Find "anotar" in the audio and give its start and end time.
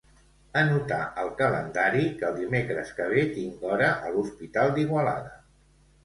0.59-0.99